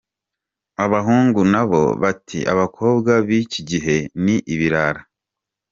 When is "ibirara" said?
4.53-5.01